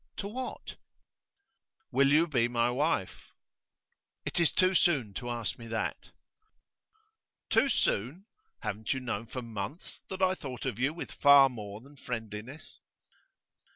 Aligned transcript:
To 0.17 0.27
what?' 0.27 0.77
'Will 1.91 2.11
you 2.11 2.25
be 2.25 2.47
my 2.47 2.71
wife?' 2.71 3.33
'It 4.25 4.39
is 4.39 4.51
too 4.51 4.73
soon 4.73 5.13
to 5.13 5.29
ask 5.29 5.59
me 5.59 5.67
that.' 5.67 6.09
'Too 7.51 7.69
soon? 7.69 8.25
Haven't 8.63 8.95
you 8.95 8.99
known 8.99 9.27
for 9.27 9.43
months 9.43 10.01
that 10.09 10.23
I 10.23 10.33
thought 10.33 10.65
of 10.65 10.79
you 10.79 10.91
with 10.91 11.11
far 11.11 11.49
more 11.49 11.81
than 11.81 11.97
friendliness? 11.97 12.79